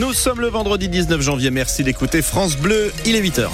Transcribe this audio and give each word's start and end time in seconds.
Nous 0.00 0.12
sommes 0.12 0.40
le 0.40 0.46
vendredi 0.46 0.88
19 0.88 1.20
janvier. 1.20 1.50
Merci 1.50 1.82
d'écouter 1.82 2.22
France 2.22 2.56
Bleu. 2.56 2.92
Il 3.04 3.16
est 3.16 3.20
8h. 3.20 3.48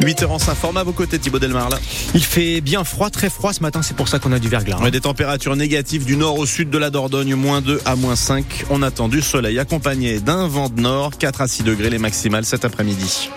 8h 0.00 0.26
on 0.30 0.40
s'informe 0.40 0.78
à 0.78 0.82
vos 0.82 0.90
côtés 0.92 1.16
Thibaut 1.20 1.38
Delmarle. 1.38 1.78
Il 2.12 2.24
fait 2.24 2.60
bien 2.60 2.82
froid, 2.82 3.08
très 3.08 3.30
froid 3.30 3.52
ce 3.52 3.60
matin, 3.60 3.82
c'est 3.82 3.96
pour 3.96 4.08
ça 4.08 4.18
qu'on 4.18 4.32
a 4.32 4.40
du 4.40 4.48
verglas. 4.48 4.78
On 4.80 4.84
a 4.84 4.90
des 4.90 5.02
températures 5.02 5.54
négatives 5.54 6.04
du 6.04 6.16
nord 6.16 6.40
au 6.40 6.44
sud 6.44 6.70
de 6.70 6.78
la 6.78 6.90
Dordogne, 6.90 7.36
moins 7.36 7.60
2 7.60 7.82
à 7.84 7.94
moins 7.94 8.16
5. 8.16 8.64
On 8.70 8.82
attend 8.82 9.06
du 9.06 9.22
soleil 9.22 9.60
accompagné 9.60 10.18
d'un 10.18 10.48
vent 10.48 10.68
de 10.68 10.80
nord, 10.80 11.16
4 11.18 11.40
à 11.40 11.46
6 11.46 11.62
degrés 11.62 11.88
les 11.88 11.98
maximales 11.98 12.44
cet 12.44 12.64
après-midi. 12.64 13.30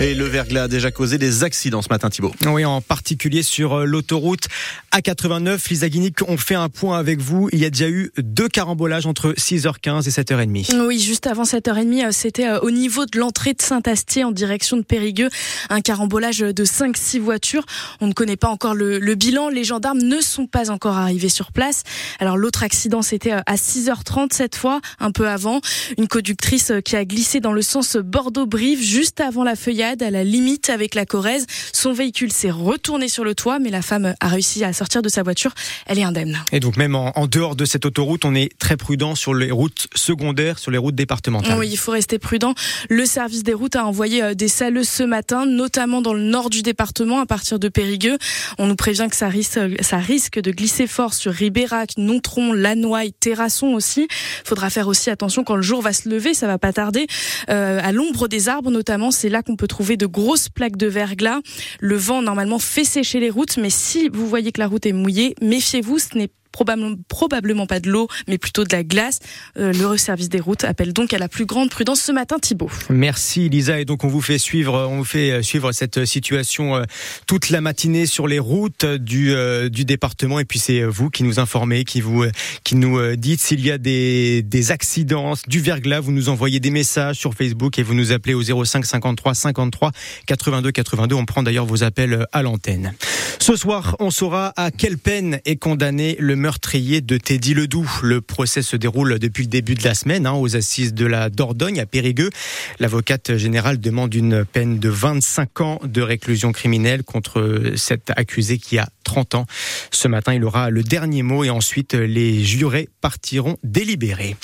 Et 0.00 0.14
le 0.14 0.26
verglas 0.26 0.64
a 0.64 0.68
déjà 0.68 0.92
causé 0.92 1.18
des 1.18 1.42
accidents 1.42 1.82
ce 1.82 1.88
matin, 1.90 2.08
Thibault. 2.08 2.32
Oui, 2.46 2.64
en 2.64 2.80
particulier 2.80 3.42
sur 3.42 3.80
euh, 3.80 3.84
l'autoroute 3.84 4.46
A89. 4.92 5.58
Lisa 5.70 5.88
Guinic, 5.88 6.22
on 6.28 6.36
fait 6.36 6.54
un 6.54 6.68
point 6.68 6.96
avec 6.96 7.20
vous. 7.20 7.48
Il 7.52 7.58
y 7.58 7.64
a 7.64 7.70
déjà 7.70 7.88
eu 7.88 8.12
deux 8.16 8.46
carambolages 8.46 9.06
entre 9.06 9.32
6h15 9.32 10.06
et 10.06 10.10
7h30. 10.10 10.86
Oui, 10.86 11.00
juste 11.00 11.26
avant 11.26 11.42
7h30, 11.42 12.06
euh, 12.06 12.08
c'était 12.12 12.46
euh, 12.46 12.60
au 12.60 12.70
niveau 12.70 13.06
de 13.06 13.18
l'entrée 13.18 13.54
de 13.54 13.60
Saint-Astier 13.60 14.22
en 14.22 14.30
direction 14.30 14.76
de 14.76 14.82
Périgueux. 14.82 15.30
Un 15.68 15.80
carambolage 15.80 16.38
de 16.38 16.64
5-6 16.64 17.18
voitures. 17.18 17.66
On 18.00 18.06
ne 18.06 18.12
connaît 18.12 18.36
pas 18.36 18.50
encore 18.50 18.76
le, 18.76 19.00
le, 19.00 19.14
bilan. 19.16 19.48
Les 19.48 19.64
gendarmes 19.64 19.98
ne 19.98 20.20
sont 20.20 20.46
pas 20.46 20.70
encore 20.70 20.96
arrivés 20.96 21.28
sur 21.28 21.50
place. 21.50 21.82
Alors 22.20 22.36
l'autre 22.36 22.62
accident, 22.62 23.02
c'était 23.02 23.32
à 23.32 23.56
6h30 23.56 24.32
cette 24.32 24.54
fois, 24.54 24.80
un 25.00 25.10
peu 25.10 25.26
avant. 25.26 25.60
Une 25.98 26.06
conductrice 26.06 26.70
qui 26.84 26.94
a 26.94 27.04
glissé 27.04 27.40
dans 27.40 27.52
le 27.52 27.62
sens 27.62 27.96
Bordeaux-Brive 27.96 28.80
juste 28.80 29.20
avant 29.20 29.42
la 29.42 29.56
feuillade 29.56 29.87
à 30.00 30.10
la 30.10 30.24
limite 30.24 30.70
avec 30.70 30.94
la 30.94 31.06
Corrèze. 31.06 31.46
Son 31.72 31.92
véhicule 31.92 32.32
s'est 32.32 32.50
retourné 32.50 33.08
sur 33.08 33.24
le 33.24 33.34
toit, 33.34 33.58
mais 33.58 33.70
la 33.70 33.82
femme 33.82 34.14
a 34.20 34.28
réussi 34.28 34.64
à 34.64 34.72
sortir 34.72 35.02
de 35.02 35.08
sa 35.08 35.22
voiture. 35.22 35.52
Elle 35.86 35.98
est 35.98 36.04
indemne. 36.04 36.38
Et 36.52 36.60
donc 36.60 36.76
même 36.76 36.94
en, 36.94 37.26
dehors 37.26 37.56
de 37.56 37.64
cette 37.64 37.86
autoroute, 37.86 38.24
on 38.24 38.34
est 38.34 38.50
très 38.58 38.76
prudent 38.76 39.14
sur 39.14 39.34
les 39.34 39.50
routes 39.50 39.88
secondaires, 39.94 40.58
sur 40.58 40.70
les 40.70 40.78
routes 40.78 40.94
départementales. 40.94 41.58
Oui, 41.58 41.68
il 41.70 41.76
faut 41.78 41.92
rester 41.92 42.18
prudent. 42.18 42.54
Le 42.88 43.06
service 43.06 43.42
des 43.42 43.54
routes 43.54 43.76
a 43.76 43.86
envoyé 43.86 44.22
euh, 44.22 44.34
des 44.34 44.48
saleuses 44.48 44.88
ce 44.88 45.02
matin, 45.02 45.46
notamment 45.46 46.02
dans 46.02 46.14
le 46.14 46.22
nord 46.22 46.50
du 46.50 46.62
département, 46.62 47.20
à 47.20 47.26
partir 47.26 47.58
de 47.58 47.68
Périgueux. 47.68 48.18
On 48.58 48.66
nous 48.66 48.76
prévient 48.76 49.06
que 49.10 49.16
ça 49.16 49.28
risque, 49.28 49.58
ça 49.80 49.98
risque 49.98 50.38
de 50.40 50.50
glisser 50.50 50.86
fort 50.86 51.14
sur 51.14 51.32
Ribérac, 51.32 51.92
Nontron, 51.96 52.52
Lannoy, 52.52 53.12
Terrasson 53.18 53.68
aussi. 53.68 54.08
Faudra 54.44 54.70
faire 54.70 54.88
aussi 54.88 55.10
attention 55.10 55.44
quand 55.44 55.56
le 55.56 55.62
jour 55.62 55.82
va 55.82 55.92
se 55.92 56.08
lever, 56.08 56.34
ça 56.34 56.46
va 56.46 56.58
pas 56.58 56.72
tarder. 56.72 57.06
Euh, 57.48 57.80
à 57.82 57.92
l'ombre 57.92 58.28
des 58.28 58.48
arbres 58.48 58.70
notamment, 58.70 59.10
c'est 59.10 59.28
là 59.28 59.42
qu'on 59.42 59.56
peut 59.56 59.66
trouver 59.66 59.77
de 59.96 60.06
grosses 60.06 60.48
plaques 60.48 60.76
de 60.76 60.86
verglas. 60.86 61.40
Le 61.80 61.96
vent 61.96 62.22
normalement 62.22 62.58
fait 62.58 62.84
sécher 62.84 63.20
les 63.20 63.30
routes, 63.30 63.56
mais 63.56 63.70
si 63.70 64.08
vous 64.08 64.26
voyez 64.26 64.52
que 64.52 64.60
la 64.60 64.66
route 64.66 64.86
est 64.86 64.92
mouillée, 64.92 65.34
méfiez-vous, 65.40 65.98
ce 65.98 66.18
n'est 66.18 66.30
probablement, 66.52 66.96
probablement 67.08 67.66
pas 67.66 67.80
de 67.80 67.90
l'eau, 67.90 68.08
mais 68.26 68.38
plutôt 68.38 68.64
de 68.64 68.74
la 68.74 68.84
glace. 68.84 69.20
Euh, 69.56 69.72
le 69.72 69.96
service 69.96 70.28
des 70.28 70.40
routes 70.40 70.64
appelle 70.64 70.92
donc 70.92 71.12
à 71.12 71.18
la 71.18 71.28
plus 71.28 71.46
grande 71.46 71.70
prudence 71.70 72.00
ce 72.00 72.12
matin, 72.12 72.38
Thibault. 72.38 72.70
Merci 72.90 73.48
Lisa. 73.48 73.80
Et 73.80 73.84
donc 73.84 74.04
on 74.04 74.08
vous 74.08 74.20
fait 74.20 74.38
suivre, 74.38 74.88
on 74.90 74.98
vous 74.98 75.04
fait 75.04 75.30
euh, 75.30 75.42
suivre 75.42 75.72
cette 75.72 76.04
situation 76.04 76.76
euh, 76.76 76.84
toute 77.26 77.50
la 77.50 77.60
matinée 77.60 78.06
sur 78.06 78.26
les 78.28 78.38
routes 78.38 78.84
du, 78.84 79.34
du 79.70 79.84
département. 79.84 80.40
Et 80.40 80.44
puis 80.44 80.58
c'est 80.58 80.82
vous 80.82 81.10
qui 81.10 81.22
nous 81.22 81.38
informez, 81.38 81.84
qui 81.84 82.00
vous 82.00 82.24
qui 82.64 82.76
nous 82.76 83.16
dites 83.16 83.40
s'il 83.40 83.64
y 83.64 83.70
a 83.70 83.78
des, 83.78 84.42
des 84.42 84.70
accidents, 84.70 85.34
du 85.46 85.60
verglas. 85.60 86.00
Vous 86.00 86.12
nous 86.12 86.28
envoyez 86.28 86.60
des 86.60 86.70
messages 86.70 87.16
sur 87.16 87.34
Facebook 87.34 87.78
et 87.78 87.82
vous 87.82 87.94
nous 87.94 88.12
appelez 88.12 88.34
au 88.34 88.42
05 88.42 88.84
53 88.84 89.34
53 89.34 89.92
82 90.26 90.70
82. 90.70 91.14
On 91.14 91.24
prend 91.24 91.42
d'ailleurs 91.42 91.66
vos 91.66 91.82
appels 91.82 92.26
à 92.32 92.42
l'antenne. 92.42 92.94
Ce 93.38 93.56
soir, 93.56 93.96
on 94.00 94.10
saura 94.10 94.52
à 94.56 94.70
quelle 94.70 94.98
peine 94.98 95.40
est 95.44 95.56
condamné 95.56 96.16
le 96.18 96.36
meurtrier 96.38 97.00
de 97.00 97.18
Teddy 97.18 97.52
Ledoux. 97.52 97.88
Le 98.02 98.20
procès 98.20 98.62
se 98.62 98.76
déroule 98.76 99.18
depuis 99.18 99.42
le 99.44 99.50
début 99.50 99.74
de 99.74 99.84
la 99.84 99.94
semaine 99.94 100.26
hein, 100.26 100.32
aux 100.32 100.56
assises 100.56 100.94
de 100.94 101.04
la 101.04 101.28
Dordogne 101.28 101.80
à 101.80 101.86
Périgueux. 101.86 102.30
L'avocate 102.78 103.36
générale 103.36 103.78
demande 103.78 104.14
une 104.14 104.44
peine 104.44 104.78
de 104.78 104.88
25 104.88 105.60
ans 105.60 105.80
de 105.84 106.00
réclusion 106.00 106.52
criminelle 106.52 107.02
contre 107.02 107.72
cet 107.76 108.10
accusé 108.16 108.58
qui 108.58 108.78
a 108.78 108.88
30 109.04 109.34
ans. 109.34 109.46
Ce 109.90 110.08
matin, 110.08 110.32
il 110.32 110.44
aura 110.44 110.70
le 110.70 110.82
dernier 110.82 111.22
mot 111.22 111.44
et 111.44 111.50
ensuite 111.50 111.94
les 111.94 112.42
jurés 112.44 112.88
partiront 113.00 113.56
délibérer. 113.62 114.36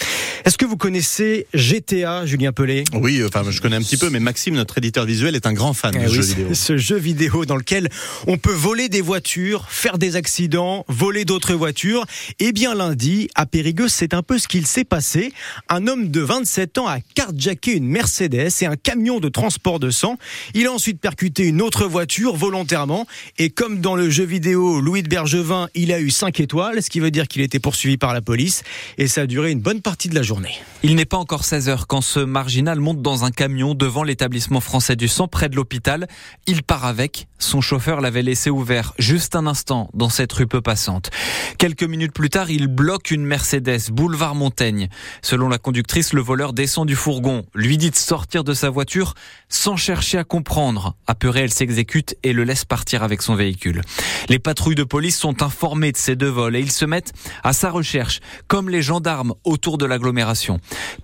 Est-ce 0.45 0.59
que 0.59 0.67
vous 0.67 0.77
connaissez 0.77 1.47
GTA, 1.55 2.27
Julien 2.27 2.53
Pelé 2.53 2.85
Oui, 2.93 3.23
enfin 3.25 3.51
je 3.51 3.63
connais 3.63 3.77
un 3.77 3.81
petit 3.81 3.97
peu, 3.97 4.11
mais 4.11 4.21
Maxime, 4.21 4.55
notre 4.57 4.77
éditeur 4.77 5.07
visuel, 5.07 5.35
est 5.35 5.47
un 5.47 5.55
grand 5.55 5.73
fan 5.73 5.95
eh 5.99 6.05
de 6.05 6.13
jeu 6.13 6.21
vidéo. 6.21 6.49
Ce 6.53 6.77
jeu 6.77 6.99
vidéo 6.99 7.47
dans 7.47 7.57
lequel 7.57 7.89
on 8.27 8.37
peut 8.37 8.53
voler 8.53 8.91
des 8.91 9.01
voitures, 9.01 9.65
faire 9.71 9.97
des 9.97 10.17
accidents, 10.17 10.85
voler 10.87 11.25
d'autres 11.25 11.55
voitures. 11.55 12.05
Eh 12.41 12.53
bien 12.53 12.75
lundi, 12.75 13.31
à 13.35 13.47
Périgueux, 13.47 13.89
c'est 13.89 14.13
un 14.13 14.23
peu 14.23 14.39
ce 14.39 14.47
qu'il 14.47 14.67
s'est 14.67 14.85
passé. 14.85 15.33
Un 15.71 15.87
homme 15.87 16.11
de 16.11 16.21
27 16.21 16.77
ans 16.77 16.89
a 16.89 16.99
carjacké 17.15 17.73
une 17.73 17.87
Mercedes 17.87 18.51
et 18.61 18.67
un 18.67 18.77
camion 18.77 19.21
de 19.21 19.31
transport 19.31 19.81
de 19.81 19.89
sang. 19.89 20.19
Il 20.53 20.67
a 20.67 20.73
ensuite 20.73 21.01
percuté 21.01 21.45
une 21.45 21.63
autre 21.63 21.87
voiture 21.87 22.37
volontairement. 22.37 23.07
Et 23.39 23.49
comme 23.49 23.81
dans 23.81 23.97
le 23.97 24.11
jeu 24.11 24.25
vidéo 24.25 24.83
Louis 24.83 25.03
de 25.03 25.09
Bergevin, 25.09 25.71
il 25.75 25.91
a 25.91 26.01
eu 26.01 26.11
5 26.11 26.39
étoiles, 26.41 26.83
ce 26.83 26.91
qui 26.91 27.01
veut 27.01 27.11
dire 27.11 27.29
qu'il 27.29 27.41
était 27.41 27.61
poursuivi 27.61 27.97
par 27.97 28.13
la 28.13 28.21
police. 28.21 28.63
Et 28.99 29.09
ça 29.09 29.23
a 29.23 29.27
duré 29.27 29.51
une 29.51 29.61
bonne 29.61 29.81
partie 29.81 30.11
de 30.11 30.15
la 30.15 30.21
journée. 30.21 30.34
Il 30.83 30.97
n'est 30.97 31.05
pas 31.05 31.17
encore 31.17 31.45
16 31.45 31.69
heures 31.69 31.87
quand 31.87 32.01
ce 32.01 32.21
marginal 32.21 32.79
monte 32.79 33.01
dans 33.01 33.25
un 33.25 33.31
camion 33.31 33.75
devant 33.75 34.03
l'établissement 34.03 34.61
français 34.61 34.97
du 34.97 35.09
sang 35.09 35.29
près 35.29 35.49
de 35.49 35.57
l'hôpital. 35.57 36.07
Il 36.47 36.63
part 36.63 36.85
avec. 36.85 37.27
Son 37.39 37.61
chauffeur 37.61 38.01
l'avait 38.01 38.23
laissé 38.23 38.49
ouvert 38.49 38.95
juste 38.99 39.37
un 39.37 39.47
instant 39.47 39.91
dans 39.93 40.09
cette 40.09 40.33
rue 40.33 40.47
peu 40.47 40.63
passante. 40.63 41.11
Quelques 41.59 41.85
minutes 41.85 42.13
plus 42.13 42.31
tard, 42.31 42.51
il 42.51 42.69
bloque 42.69 43.11
une 43.11 43.25
Mercedes 43.25 43.91
boulevard 43.91 44.35
Montaigne. 44.35 44.89
Selon 45.21 45.49
la 45.49 45.59
conductrice, 45.59 46.13
le 46.15 46.23
voleur 46.23 46.55
descend 46.55 46.87
du 46.87 46.97
fourgon, 46.97 47.45
lui 47.55 47.77
dit 47.77 47.91
de 47.91 47.97
sortir 47.97 48.45
de 48.45 48.55
sa 48.55 48.71
voiture 48.71 49.15
sans 49.49 49.77
chercher 49.77 50.19
à 50.19 50.25
comprendre. 50.25 50.97
Apeurée, 51.07 51.41
elle 51.41 51.53
s'exécute 51.53 52.17
et 52.23 52.33
le 52.33 52.45
laisse 52.45 52.65
partir 52.65 53.03
avec 53.03 53.21
son 53.21 53.35
véhicule. 53.35 53.83
Les 54.29 54.39
patrouilles 54.39 54.75
de 54.75 54.85
police 54.85 55.19
sont 55.19 55.43
informées 55.43 55.93
de 55.93 55.99
ces 55.99 56.17
deux 56.17 56.29
vols 56.29 56.57
et 56.57 56.61
ils 56.61 56.73
se 56.73 56.85
mettent 56.85 57.13
à 57.43 57.53
sa 57.53 57.71
recherche, 57.71 58.21
comme 58.49 58.71
les 58.71 58.83
gendarmes 58.83 59.35
autour 59.45 59.77
de 59.77 59.85
l'agglomération 59.85 60.24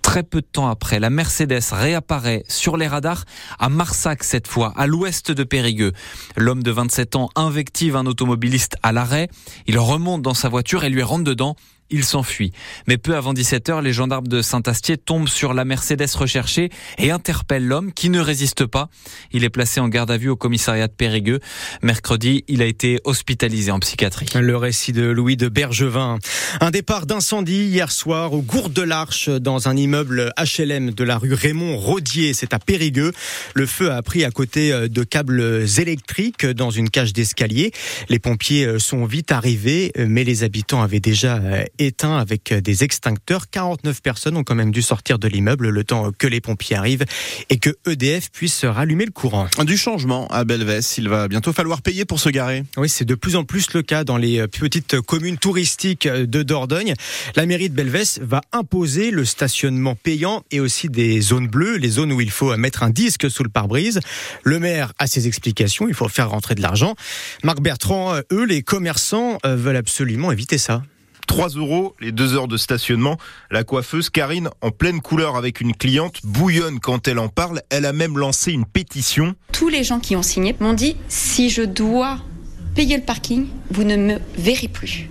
Très 0.01 0.23
peu 0.23 0.41
de 0.41 0.45
temps 0.45 0.67
après, 0.67 0.99
la 0.99 1.09
Mercedes 1.09 1.61
réapparaît 1.71 2.43
sur 2.47 2.77
les 2.77 2.87
radars 2.87 3.25
à 3.59 3.69
Marsac 3.69 4.23
cette 4.23 4.47
fois, 4.47 4.73
à 4.75 4.87
l'ouest 4.87 5.31
de 5.31 5.43
Périgueux. 5.43 5.93
L'homme 6.37 6.63
de 6.63 6.71
27 6.71 7.15
ans 7.15 7.29
invective 7.35 7.95
un 7.95 8.05
automobiliste 8.05 8.77
à 8.83 8.91
l'arrêt. 8.91 9.29
Il 9.67 9.77
remonte 9.79 10.21
dans 10.21 10.33
sa 10.33 10.49
voiture 10.49 10.83
et 10.83 10.89
lui 10.89 11.03
rentre 11.03 11.23
dedans 11.23 11.55
il 11.91 12.03
s'enfuit. 12.03 12.51
Mais 12.87 12.97
peu 12.97 13.15
avant 13.15 13.33
17h, 13.33 13.81
les 13.83 13.93
gendarmes 13.93 14.27
de 14.27 14.41
Saint-Astier 14.41 14.97
tombent 14.97 15.27
sur 15.27 15.53
la 15.53 15.65
Mercedes 15.65 16.09
recherchée 16.15 16.69
et 16.97 17.11
interpellent 17.11 17.67
l'homme 17.67 17.93
qui 17.93 18.09
ne 18.09 18.19
résiste 18.19 18.65
pas. 18.65 18.89
Il 19.31 19.43
est 19.43 19.49
placé 19.49 19.79
en 19.79 19.87
garde 19.87 20.11
à 20.11 20.17
vue 20.17 20.29
au 20.29 20.35
commissariat 20.35 20.87
de 20.87 20.93
Périgueux. 20.93 21.39
Mercredi, 21.81 22.43
il 22.47 22.61
a 22.61 22.65
été 22.65 22.99
hospitalisé 23.03 23.71
en 23.71 23.79
psychiatrie. 23.79 24.25
Le 24.35 24.57
récit 24.57 24.91
de 24.91 25.03
Louis 25.03 25.37
de 25.37 25.49
Bergevin. 25.49 26.17
Un 26.59 26.71
départ 26.71 27.05
d'incendie 27.05 27.65
hier 27.65 27.91
soir 27.91 28.33
au 28.33 28.41
Gourde 28.41 28.73
de 28.73 28.81
l'Arche 28.81 29.29
dans 29.29 29.67
un 29.67 29.75
immeuble 29.75 30.31
HLM 30.37 30.91
de 30.91 31.03
la 31.03 31.17
rue 31.17 31.33
Raymond 31.33 31.77
Rodier. 31.77 32.33
C'est 32.33 32.53
à 32.53 32.59
Périgueux. 32.59 33.11
Le 33.53 33.65
feu 33.65 33.91
a 33.91 34.01
pris 34.01 34.23
à 34.23 34.31
côté 34.31 34.71
euh, 34.71 34.87
de 34.87 35.03
câbles 35.03 35.65
électriques 35.77 36.45
dans 36.45 36.69
une 36.69 36.89
cage 36.89 37.13
d'escalier. 37.13 37.71
Les 38.09 38.19
pompiers 38.19 38.65
euh, 38.65 38.79
sont 38.79 39.05
vite 39.05 39.31
arrivés, 39.31 39.91
euh, 39.97 40.05
mais 40.07 40.23
les 40.23 40.43
habitants 40.43 40.81
avaient 40.81 40.99
déjà 40.99 41.41
éteint 41.85 42.17
avec 42.17 42.53
des 42.53 42.83
extincteurs. 42.83 43.49
49 43.49 44.01
personnes 44.01 44.37
ont 44.37 44.43
quand 44.43 44.55
même 44.55 44.71
dû 44.71 44.81
sortir 44.81 45.19
de 45.19 45.27
l'immeuble 45.27 45.69
le 45.69 45.83
temps 45.83 46.11
que 46.17 46.27
les 46.27 46.41
pompiers 46.41 46.75
arrivent 46.75 47.05
et 47.49 47.57
que 47.57 47.69
EDF 47.87 48.31
puisse 48.31 48.65
rallumer 48.65 49.05
le 49.05 49.11
courant. 49.11 49.47
Du 49.63 49.77
changement 49.77 50.27
à 50.27 50.43
Belvès, 50.43 50.97
il 50.97 51.09
va 51.09 51.27
bientôt 51.27 51.53
falloir 51.53 51.81
payer 51.81 52.05
pour 52.05 52.19
se 52.19 52.29
garer. 52.29 52.63
Oui, 52.77 52.89
c'est 52.89 53.05
de 53.05 53.15
plus 53.15 53.35
en 53.35 53.43
plus 53.43 53.73
le 53.73 53.81
cas 53.81 54.03
dans 54.03 54.17
les 54.17 54.47
petites 54.47 55.01
communes 55.01 55.37
touristiques 55.37 56.07
de 56.07 56.43
Dordogne. 56.43 56.93
La 57.35 57.45
mairie 57.45 57.69
de 57.69 57.75
Belvès 57.75 58.19
va 58.21 58.41
imposer 58.51 59.11
le 59.11 59.25
stationnement 59.25 59.95
payant 59.95 60.43
et 60.51 60.59
aussi 60.59 60.89
des 60.89 61.21
zones 61.21 61.47
bleues, 61.47 61.77
les 61.77 61.89
zones 61.89 62.11
où 62.11 62.21
il 62.21 62.31
faut 62.31 62.55
mettre 62.57 62.83
un 62.83 62.89
disque 62.89 63.29
sous 63.29 63.43
le 63.43 63.49
pare-brise. 63.49 63.99
Le 64.43 64.59
maire 64.59 64.93
a 64.99 65.07
ses 65.07 65.27
explications, 65.27 65.87
il 65.87 65.93
faut 65.93 66.07
faire 66.07 66.29
rentrer 66.29 66.55
de 66.55 66.61
l'argent. 66.61 66.95
Marc 67.43 67.61
Bertrand, 67.61 68.19
eux, 68.31 68.45
les 68.45 68.61
commerçants 68.61 69.37
euh, 69.45 69.55
veulent 69.55 69.75
absolument 69.75 70.31
éviter 70.31 70.57
ça. 70.57 70.83
3 71.31 71.47
euros 71.51 71.95
les 72.01 72.11
deux 72.11 72.33
heures 72.33 72.49
de 72.49 72.57
stationnement. 72.57 73.15
La 73.51 73.63
coiffeuse 73.63 74.09
Karine, 74.09 74.49
en 74.59 74.69
pleine 74.71 74.99
couleur 74.99 75.37
avec 75.37 75.61
une 75.61 75.73
cliente, 75.73 76.19
bouillonne 76.25 76.81
quand 76.81 77.07
elle 77.07 77.19
en 77.19 77.29
parle. 77.29 77.61
Elle 77.69 77.85
a 77.85 77.93
même 77.93 78.17
lancé 78.17 78.51
une 78.51 78.65
pétition. 78.65 79.33
Tous 79.53 79.69
les 79.69 79.85
gens 79.85 80.01
qui 80.01 80.17
ont 80.17 80.23
signé 80.23 80.53
m'ont 80.59 80.73
dit 80.73 80.97
si 81.07 81.49
je 81.49 81.61
dois 81.61 82.17
payer 82.75 82.97
le 82.97 83.03
parking, 83.03 83.47
vous 83.69 83.85
ne 83.85 83.95
me 83.95 84.19
verrez 84.37 84.67
plus. 84.67 85.09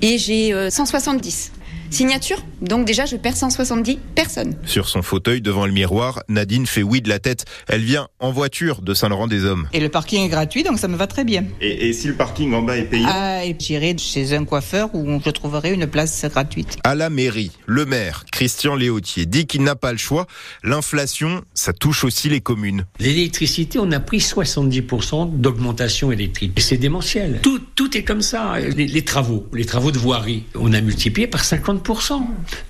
Et 0.00 0.18
j'ai 0.18 0.52
170. 0.68 1.52
Euh, 1.54 1.60
signature. 1.90 2.42
Donc 2.62 2.86
déjà, 2.86 3.06
je 3.06 3.16
perds 3.16 3.36
170 3.36 3.98
personnes. 4.14 4.54
Sur 4.64 4.88
son 4.88 5.02
fauteuil 5.02 5.40
devant 5.40 5.66
le 5.66 5.72
miroir, 5.72 6.22
Nadine 6.28 6.66
fait 6.66 6.82
oui 6.82 7.00
de 7.02 7.08
la 7.08 7.18
tête. 7.18 7.44
Elle 7.68 7.82
vient 7.82 8.08
en 8.20 8.30
voiture 8.30 8.82
de 8.82 8.94
Saint-Laurent-des-Hommes. 8.94 9.68
Et 9.72 9.80
le 9.80 9.88
parking 9.88 10.22
est 10.24 10.28
gratuit, 10.28 10.62
donc 10.62 10.78
ça 10.78 10.86
me 10.88 10.96
va 10.96 11.06
très 11.08 11.24
bien. 11.24 11.44
Et, 11.60 11.88
et 11.88 11.92
si 11.92 12.06
le 12.06 12.14
parking 12.14 12.54
en 12.54 12.62
bas 12.62 12.76
est 12.76 12.84
payant 12.84 13.08
Ah, 13.10 13.44
et 13.44 13.56
j'irai 13.58 13.96
chez 13.98 14.34
un 14.34 14.44
coiffeur 14.44 14.94
où 14.94 15.20
je 15.24 15.30
trouverai 15.30 15.72
une 15.72 15.86
place 15.88 16.24
gratuite. 16.30 16.78
À 16.84 16.94
la 16.94 17.10
mairie, 17.10 17.50
le 17.66 17.84
maire, 17.84 18.24
Christian 18.30 18.76
Léautier, 18.76 19.26
dit 19.26 19.46
qu'il 19.46 19.62
n'a 19.64 19.74
pas 19.74 19.90
le 19.92 19.98
choix. 19.98 20.26
L'inflation, 20.62 21.42
ça 21.54 21.72
touche 21.72 22.04
aussi 22.04 22.28
les 22.28 22.40
communes. 22.40 22.86
L'électricité, 23.00 23.78
on 23.80 23.90
a 23.90 24.00
pris 24.00 24.18
70% 24.18 25.36
d'augmentation 25.36 26.12
électrique. 26.12 26.60
C'est 26.60 26.76
démentiel. 26.76 27.40
Tout, 27.42 27.60
tout 27.74 27.96
est 27.96 28.04
comme 28.04 28.22
ça. 28.22 28.58
Les, 28.60 28.86
les 28.86 29.02
travaux, 29.02 29.46
les 29.52 29.64
travaux 29.64 29.90
de 29.90 29.98
voirie, 29.98 30.44
on 30.54 30.72
a 30.72 30.80
multiplié 30.80 31.26
par 31.26 31.42
50%. 31.42 32.22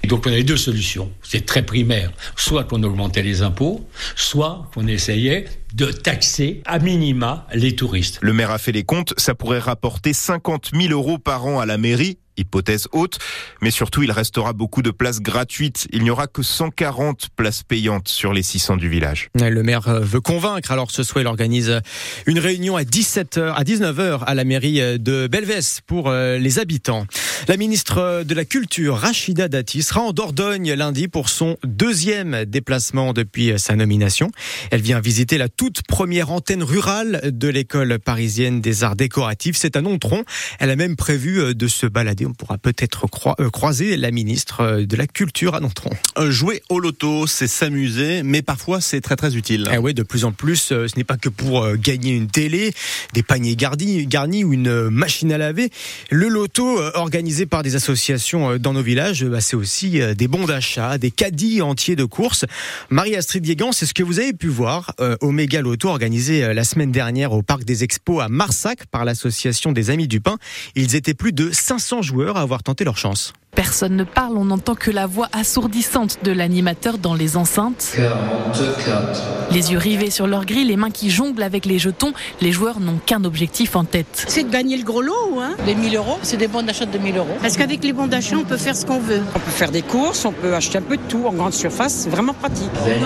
Donc 0.04 0.26
on 0.26 0.32
a 0.32 0.42
deux 0.42 0.56
solutions. 0.56 1.10
C'est 1.22 1.46
très 1.46 1.62
primaire. 1.62 2.10
Soit 2.36 2.64
qu'on 2.64 2.82
augmentait 2.82 3.22
les 3.22 3.42
impôts, 3.42 3.86
soit 4.16 4.70
qu'on 4.74 4.86
essayait 4.86 5.46
de 5.74 5.86
taxer 5.86 6.62
à 6.66 6.78
minima 6.78 7.46
les 7.54 7.74
touristes. 7.74 8.18
Le 8.20 8.32
maire 8.32 8.50
a 8.50 8.58
fait 8.58 8.72
les 8.72 8.84
comptes, 8.84 9.14
ça 9.16 9.34
pourrait 9.34 9.58
rapporter 9.58 10.12
50 10.12 10.70
000 10.74 10.92
euros 10.92 11.18
par 11.18 11.46
an 11.46 11.60
à 11.60 11.66
la 11.66 11.78
mairie 11.78 12.18
hypothèse 12.36 12.88
haute, 12.92 13.18
mais 13.60 13.70
surtout 13.70 14.02
il 14.02 14.10
restera 14.10 14.52
beaucoup 14.52 14.82
de 14.82 14.90
places 14.90 15.20
gratuites. 15.20 15.86
Il 15.92 16.02
n'y 16.02 16.10
aura 16.10 16.26
que 16.26 16.42
140 16.42 17.28
places 17.36 17.62
payantes 17.62 18.08
sur 18.08 18.32
les 18.32 18.42
600 18.42 18.76
du 18.76 18.88
village. 18.88 19.28
Le 19.34 19.62
maire 19.62 20.00
veut 20.00 20.20
convaincre, 20.20 20.72
alors 20.72 20.90
ce 20.90 21.02
soir 21.02 21.22
il 21.22 21.26
organise 21.26 21.80
une 22.26 22.38
réunion 22.38 22.76
à 22.76 22.82
17h, 22.82 23.52
à 23.54 23.62
19h 23.62 24.24
à 24.24 24.34
la 24.34 24.44
mairie 24.44 24.98
de 24.98 25.26
Belvès 25.26 25.80
pour 25.86 26.10
les 26.10 26.58
habitants. 26.58 27.06
La 27.48 27.56
ministre 27.56 28.22
de 28.24 28.34
la 28.34 28.44
Culture, 28.44 28.96
Rachida 28.96 29.48
Dati, 29.48 29.82
sera 29.82 30.00
en 30.00 30.12
Dordogne 30.12 30.72
lundi 30.74 31.08
pour 31.08 31.28
son 31.28 31.56
deuxième 31.64 32.44
déplacement 32.44 33.12
depuis 33.12 33.58
sa 33.58 33.74
nomination. 33.74 34.30
Elle 34.70 34.80
vient 34.80 35.00
visiter 35.00 35.38
la 35.38 35.48
toute 35.48 35.82
première 35.82 36.30
antenne 36.30 36.62
rurale 36.62 37.20
de 37.24 37.48
l'école 37.48 37.98
parisienne 37.98 38.60
des 38.60 38.84
arts 38.84 38.96
décoratifs. 38.96 39.56
C'est 39.56 39.76
à 39.76 39.80
Nontron. 39.80 40.24
Elle 40.60 40.70
a 40.70 40.76
même 40.76 40.96
prévu 40.96 41.54
de 41.54 41.68
se 41.68 41.86
balader 41.86 42.21
on 42.26 42.32
pourra 42.32 42.58
peut-être 42.58 43.06
croiser 43.06 43.96
la 43.96 44.10
ministre 44.10 44.82
de 44.82 44.96
la 44.96 45.06
Culture 45.06 45.54
à 45.54 45.60
Nontron. 45.60 45.90
Jouer 46.28 46.62
au 46.68 46.78
loto, 46.78 47.26
c'est 47.26 47.46
s'amuser, 47.46 48.22
mais 48.22 48.42
parfois 48.42 48.80
c'est 48.80 49.00
très 49.00 49.16
très 49.16 49.36
utile. 49.36 49.68
Oui, 49.80 49.94
de 49.94 50.02
plus 50.02 50.24
en 50.24 50.32
plus, 50.32 50.56
ce 50.56 50.96
n'est 50.96 51.04
pas 51.04 51.16
que 51.16 51.28
pour 51.28 51.76
gagner 51.76 52.12
une 52.12 52.28
télé, 52.28 52.72
des 53.12 53.22
paniers 53.22 53.56
garnis, 53.56 54.06
garnis 54.06 54.44
ou 54.44 54.52
une 54.52 54.90
machine 54.90 55.32
à 55.32 55.38
laver. 55.38 55.70
Le 56.10 56.28
loto 56.28 56.80
organisé 56.94 57.46
par 57.46 57.62
des 57.62 57.74
associations 57.74 58.56
dans 58.58 58.72
nos 58.72 58.82
villages, 58.82 59.24
bah, 59.24 59.40
c'est 59.40 59.56
aussi 59.56 60.00
des 60.16 60.28
bons 60.28 60.46
d'achat, 60.46 60.98
des 60.98 61.10
caddies 61.10 61.62
entiers 61.62 61.96
de 61.96 62.04
courses. 62.04 62.44
Marie-Astrid 62.90 63.42
Guégan, 63.42 63.72
c'est 63.72 63.86
ce 63.86 63.94
que 63.94 64.02
vous 64.02 64.20
avez 64.20 64.32
pu 64.32 64.48
voir 64.48 64.94
au 65.20 65.30
méga 65.30 65.60
loto 65.60 65.88
organisé 65.88 66.54
la 66.54 66.64
semaine 66.64 66.92
dernière 66.92 67.32
au 67.32 67.42
parc 67.42 67.64
des 67.64 67.84
expos 67.84 68.22
à 68.22 68.28
Marsac 68.28 68.86
par 68.86 69.04
l'association 69.04 69.72
des 69.72 69.90
Amis 69.90 70.08
du 70.08 70.20
Pain. 70.20 70.38
Ils 70.74 70.94
étaient 70.96 71.14
plus 71.14 71.32
de 71.32 71.50
500 71.50 72.02
joueurs 72.02 72.11
à 72.20 72.40
avoir 72.40 72.62
tenté 72.62 72.84
leur 72.84 72.96
chance. 72.96 73.32
Personne 73.54 73.96
ne 73.96 74.04
parle, 74.04 74.38
on 74.38 74.46
n'entend 74.46 74.74
que 74.74 74.90
la 74.90 75.06
voix 75.06 75.28
assourdissante 75.32 76.20
de 76.24 76.32
l'animateur 76.32 76.96
dans 76.96 77.14
les 77.14 77.36
enceintes. 77.36 77.92
44. 77.96 79.22
Les 79.50 79.72
yeux 79.72 79.78
rivés 79.78 80.10
sur 80.10 80.26
leur 80.26 80.46
grille, 80.46 80.64
les 80.64 80.76
mains 80.76 80.90
qui 80.90 81.10
jonglent 81.10 81.42
avec 81.42 81.66
les 81.66 81.78
jetons, 81.78 82.14
les 82.40 82.50
joueurs 82.50 82.80
n'ont 82.80 82.98
qu'un 83.04 83.24
objectif 83.24 83.76
en 83.76 83.84
tête. 83.84 84.24
C'est 84.26 84.44
de 84.44 84.50
gagner 84.50 84.78
le 84.78 84.84
gros 84.84 85.02
lot, 85.02 85.38
hein 85.38 85.50
Les 85.66 85.74
1000 85.74 85.96
euros, 85.96 86.18
c'est 86.22 86.38
des 86.38 86.48
bons 86.48 86.62
d'achat 86.62 86.86
de 86.86 86.96
1000 86.96 87.18
euros. 87.18 87.36
Parce 87.42 87.58
qu'avec 87.58 87.84
les 87.84 87.92
bons 87.92 88.06
d'achat, 88.06 88.36
on 88.38 88.44
peut 88.44 88.56
faire 88.56 88.74
ce 88.74 88.86
qu'on 88.86 89.00
veut. 89.00 89.20
On 89.34 89.38
peut 89.38 89.50
faire 89.50 89.70
des 89.70 89.82
courses, 89.82 90.24
on 90.24 90.32
peut 90.32 90.54
acheter 90.54 90.78
un 90.78 90.82
peu 90.82 90.96
de 90.96 91.02
tout 91.02 91.24
en 91.26 91.32
grande 91.32 91.52
surface, 91.52 91.92
c'est 91.92 92.10
vraiment 92.10 92.32
pratique. 92.32 92.70
21. 92.74 92.96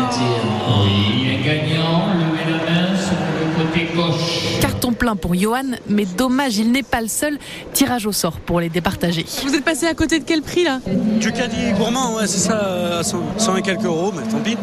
Oui, 0.85 1.25
les 1.25 1.45
gagnants, 1.45 2.07
levez 2.15 2.53
la 2.53 2.71
main 2.71 2.97
sur 2.97 3.17
le 3.17 3.65
côté 3.65 3.86
gauche. 3.97 4.59
Carton 4.61 4.93
plein 4.93 5.17
pour 5.17 5.35
Johan, 5.35 5.65
mais 5.89 6.05
dommage, 6.05 6.59
il 6.59 6.71
n'est 6.71 6.83
pas 6.83 7.01
le 7.01 7.09
seul. 7.09 7.39
Tirage 7.73 8.07
au 8.07 8.13
sort 8.13 8.39
pour 8.41 8.61
les 8.61 8.69
départager. 8.69 9.25
Vous 9.45 9.55
êtes 9.55 9.65
passé 9.65 9.87
à 9.87 9.95
côté 9.95 10.19
de 10.19 10.25
quel 10.25 10.43
prix 10.43 10.65
là? 10.65 10.81
Du 11.21 11.33
caddie 11.33 11.73
gourmand, 11.77 12.17
ouais, 12.17 12.27
c'est 12.27 12.39
ça, 12.39 12.99
à 12.99 13.03
100, 13.03 13.39
100 13.39 13.57
et 13.57 13.63
quelques 13.63 13.85
euros, 13.85 14.13
mais 14.15 14.23
tant 14.31 14.39
pis. 14.39 14.57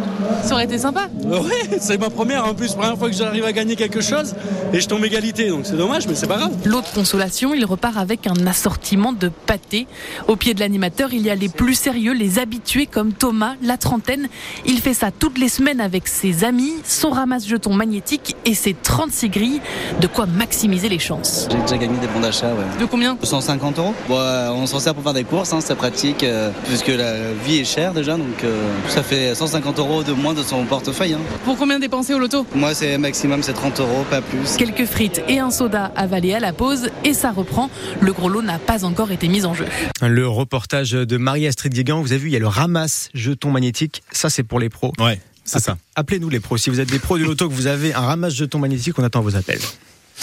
Ça 0.44 0.53
aurait 0.53 0.65
été 0.65 0.77
sympa. 0.77 1.07
Euh, 1.25 1.41
ouais, 1.41 1.77
c'est 1.80 2.00
ma 2.00 2.09
première 2.09 2.45
en 2.45 2.53
plus, 2.53 2.74
première 2.74 2.97
fois 2.97 3.09
que 3.09 3.15
j'arrive 3.15 3.45
à 3.45 3.51
gagner 3.51 3.75
quelque 3.75 4.01
chose 4.01 4.35
et 4.74 4.80
je 4.80 4.88
tombe 4.88 5.03
égalité, 5.06 5.50
donc 5.50 5.65
c'est 5.65 5.77
dommage, 5.77 6.07
mais 6.07 6.15
c'est 6.15 6.27
pas 6.27 6.38
grave. 6.38 6.51
L'autre 6.65 6.91
consolation, 6.94 7.53
il 7.53 7.65
repart 7.65 7.97
avec 7.97 8.27
un 8.27 8.47
assortiment 8.47 9.13
de 9.13 9.30
pâtés. 9.30 9.88
Au 10.27 10.35
pied 10.35 10.53
de 10.53 10.59
l'animateur, 10.59 11.13
il 11.13 11.21
y 11.21 11.30
a 11.30 11.35
les 11.35 11.50
plus 11.50 11.75
sérieux, 11.75 12.13
les 12.13 12.39
habitués 12.39 12.85
comme 12.85 13.13
Thomas, 13.13 13.56
la 13.62 13.77
trentaine. 13.77 14.27
Il 14.65 14.80
fait 14.80 14.94
ça 14.94 15.12
toutes 15.12 15.38
les 15.38 15.50
semaines 15.50 15.81
avec 15.81 16.07
ses 16.07 16.44
amis, 16.44 16.74
son 16.83 17.09
ramasse-jetons 17.09 17.74
magnétique 17.74 18.35
et 18.45 18.53
ses 18.53 18.74
36 18.74 19.23
grilles. 19.30 19.62
De 20.02 20.08
quoi 20.08 20.25
maximiser 20.25 20.90
les 20.90 21.00
chances. 21.00 21.48
J'ai 21.52 21.58
déjà 21.62 21.78
gagné 21.78 21.98
des 22.00 22.08
bons 22.08 22.20
d'achat, 22.20 22.54
ouais. 22.54 22.66
De 22.80 22.86
combien? 22.86 23.18
150 23.22 23.80
euros. 23.80 23.94
Bon, 24.08 24.18
on 24.18 24.66
s'en 24.66 24.80
sert 24.80 24.94
pour 24.94 25.04
faire 25.04 25.14
des 25.14 25.24
courses, 25.24 25.54
hein, 25.54 25.60
c'est 25.62 25.75
pratique, 25.75 26.24
euh, 26.24 26.50
puisque 26.66 26.88
la 26.88 27.34
vie 27.46 27.60
est 27.60 27.66
chère 27.66 27.94
déjà, 27.94 28.18
donc 28.18 28.44
euh, 28.44 28.70
ça 28.88 29.04
fait 29.04 29.36
150 29.36 29.80
euros 29.80 30.04
de 30.04 30.14
moins 30.14 30.34
de 30.34 30.44
son 30.44 30.64
portefeuille. 30.66 31.14
Hein. 31.14 31.20
Pour 31.46 31.58
combien 31.58 31.80
dépenser 31.80 32.14
au 32.14 32.20
loto? 32.20 32.46
Moi, 32.56 32.74
c'est 32.74 32.98
maximum, 32.98 33.44
c'est 33.44 33.54
30 33.54 33.80
euros, 33.80 34.06
pas 34.10 34.22
plus. 34.22 34.58
Quelques 34.58 34.86
frites 34.86 35.22
et 35.28 35.40
un 35.40 35.52
soda 35.52 35.92
avalés 35.96 36.34
à 36.34 36.40
la 36.40 36.54
pause 36.54 36.90
et 37.04 37.14
ça 37.14 37.31
reprend. 37.31 37.69
Le 38.00 38.14
gros 38.14 38.30
lot 38.30 38.42
n'a 38.42 38.60
pas 38.60 38.86
encore 38.86 39.12
été 39.12 39.28
mis 39.28 39.46
en 39.46 39.54
jeu. 39.54 39.66
Le 40.02 40.28
reportage 40.28 40.92
de 40.92 41.18
Marie-Astrid 41.18 41.74
Guégan, 41.74 42.02
vous 42.02 42.12
avez 42.12 42.22
vu, 42.22 42.30
il 42.30 42.34
y 42.34 42.38
a 42.38 42.40
le 42.40 42.48
ramasse 42.48 43.10
jeton 43.14 43.52
magnétique. 43.52 44.04
Ça, 44.12 44.30
c'est 44.30 44.44
pour 44.44 44.60
les 44.60 44.69
pros. 44.69 44.94
Ouais, 45.00 45.19
c'est 45.45 45.60
ça. 45.60 45.78
Appelez-nous 45.95 46.30
les 46.30 46.40
pros. 46.40 46.57
Si 46.57 46.69
vous 46.69 46.80
êtes 46.80 46.90
des 46.90 47.00
pros 47.00 47.18
du 47.18 47.25
loto, 47.25 47.50
que 47.50 47.54
vous 47.54 47.68
avez 47.68 47.94
un 47.94 48.01
ramasse 48.01 48.34
jeton 48.34 48.60
magnétique, 48.60 48.98
on 48.98 49.04
attend 49.04 49.22
vos 49.22 49.36
appels. 49.36 49.60